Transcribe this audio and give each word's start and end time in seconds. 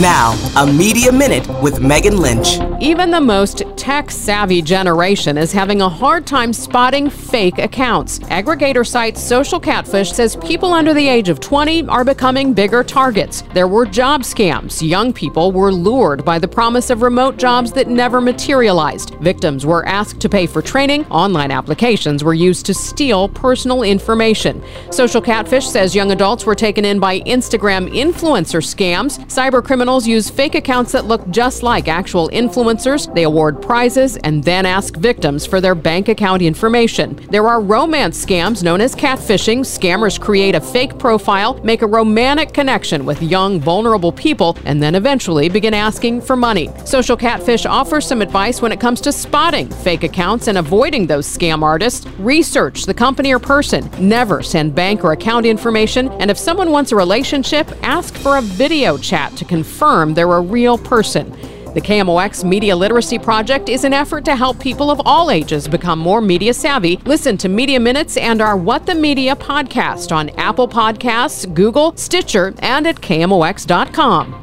Now, 0.00 0.34
a 0.56 0.66
Media 0.66 1.10
Minute 1.10 1.48
with 1.62 1.80
Megan 1.80 2.18
Lynch. 2.18 2.58
Even 2.80 3.10
the 3.10 3.20
most 3.20 3.62
tech 3.78 4.10
savvy 4.10 4.60
generation 4.60 5.38
is 5.38 5.50
having 5.50 5.80
a 5.80 5.88
hard 5.88 6.26
time 6.26 6.52
spotting 6.52 7.08
fake 7.08 7.56
accounts. 7.56 8.18
Aggregator 8.18 8.86
site 8.86 9.16
Social 9.16 9.58
Catfish 9.58 10.12
says 10.12 10.36
people 10.36 10.74
under 10.74 10.92
the 10.92 11.08
age 11.08 11.30
of 11.30 11.40
20 11.40 11.88
are 11.88 12.04
becoming 12.04 12.52
bigger 12.52 12.84
targets. 12.84 13.42
There 13.54 13.66
were 13.66 13.86
job 13.86 14.24
scams. 14.24 14.86
Young 14.86 15.14
people 15.14 15.52
were 15.52 15.72
lured 15.72 16.22
by 16.22 16.38
the 16.38 16.48
promise 16.48 16.90
of 16.90 17.00
remote 17.00 17.38
jobs 17.38 17.72
that 17.72 17.88
never 17.88 18.20
materialized. 18.20 19.14
Victims 19.20 19.64
were 19.64 19.86
asked 19.86 20.20
to 20.20 20.28
pay 20.28 20.46
for 20.46 20.60
training. 20.60 21.06
Online 21.06 21.50
applications 21.50 22.22
were 22.22 22.34
used 22.34 22.66
to 22.66 22.74
steal 22.74 23.26
personal 23.26 23.84
information. 23.84 24.62
Social 24.90 25.22
Catfish 25.22 25.66
says 25.66 25.94
young 25.94 26.12
adults 26.12 26.44
were 26.44 26.54
taken 26.54 26.84
in 26.84 27.00
by 27.00 27.20
Instagram 27.20 27.90
influencer 27.94 28.60
scams. 28.62 29.18
Cyber 29.28 29.64
criminals 29.64 30.06
use 30.06 30.28
fake 30.28 30.54
accounts 30.54 30.92
that 30.92 31.06
look 31.06 31.26
just 31.30 31.62
like 31.62 31.88
actual 31.88 32.28
influencers. 32.28 32.65
They 32.66 33.22
award 33.22 33.62
prizes 33.62 34.16
and 34.16 34.42
then 34.42 34.66
ask 34.66 34.96
victims 34.96 35.46
for 35.46 35.60
their 35.60 35.76
bank 35.76 36.08
account 36.08 36.42
information. 36.42 37.14
There 37.30 37.46
are 37.46 37.60
romance 37.60 38.24
scams 38.24 38.64
known 38.64 38.80
as 38.80 38.96
catfishing. 38.96 39.60
Scammers 39.60 40.20
create 40.20 40.56
a 40.56 40.60
fake 40.60 40.98
profile, 40.98 41.54
make 41.62 41.82
a 41.82 41.86
romantic 41.86 42.52
connection 42.52 43.04
with 43.04 43.22
young, 43.22 43.60
vulnerable 43.60 44.10
people, 44.10 44.58
and 44.64 44.82
then 44.82 44.96
eventually 44.96 45.48
begin 45.48 45.74
asking 45.74 46.22
for 46.22 46.34
money. 46.34 46.68
Social 46.84 47.16
Catfish 47.16 47.66
offers 47.66 48.04
some 48.04 48.20
advice 48.20 48.60
when 48.60 48.72
it 48.72 48.80
comes 48.80 49.00
to 49.02 49.12
spotting 49.12 49.68
fake 49.68 50.02
accounts 50.02 50.48
and 50.48 50.58
avoiding 50.58 51.06
those 51.06 51.24
scam 51.24 51.62
artists. 51.62 52.04
Research 52.18 52.84
the 52.84 52.94
company 52.94 53.32
or 53.32 53.38
person. 53.38 53.88
Never 54.00 54.42
send 54.42 54.74
bank 54.74 55.04
or 55.04 55.12
account 55.12 55.46
information. 55.46 56.08
And 56.20 56.32
if 56.32 56.36
someone 56.36 56.72
wants 56.72 56.90
a 56.90 56.96
relationship, 56.96 57.70
ask 57.84 58.16
for 58.16 58.38
a 58.38 58.42
video 58.42 58.98
chat 58.98 59.36
to 59.36 59.44
confirm 59.44 60.14
they're 60.14 60.32
a 60.32 60.40
real 60.40 60.78
person. 60.78 61.32
The 61.76 61.82
KMOX 61.82 62.42
Media 62.42 62.74
Literacy 62.74 63.18
Project 63.18 63.68
is 63.68 63.84
an 63.84 63.92
effort 63.92 64.24
to 64.24 64.34
help 64.34 64.58
people 64.58 64.90
of 64.90 64.98
all 65.04 65.30
ages 65.30 65.68
become 65.68 65.98
more 65.98 66.22
media 66.22 66.54
savvy. 66.54 66.96
Listen 67.04 67.36
to 67.36 67.50
Media 67.50 67.78
Minutes 67.78 68.16
and 68.16 68.40
our 68.40 68.56
What 68.56 68.86
the 68.86 68.94
Media 68.94 69.36
podcast 69.36 70.10
on 70.10 70.30
Apple 70.38 70.68
Podcasts, 70.68 71.52
Google, 71.52 71.94
Stitcher, 71.94 72.54
and 72.60 72.86
at 72.86 72.96
KMOX.com. 72.96 74.42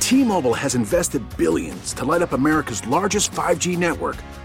T-Mobile 0.00 0.54
has 0.54 0.74
invested 0.74 1.22
billions 1.36 1.92
to 1.92 2.04
light 2.04 2.22
up 2.22 2.32
America's 2.32 2.84
largest 2.88 3.30
5G 3.30 3.78
network 3.78 4.16